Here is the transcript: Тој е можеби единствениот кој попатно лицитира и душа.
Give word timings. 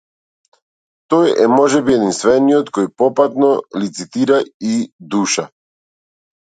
Тој 1.13 1.29
е 1.43 1.45
можеби 1.51 1.93
единствениот 1.97 2.73
кој 2.79 2.91
попатно 3.03 3.53
лицитира 3.85 4.43
и 4.75 4.81
душа. 5.15 5.49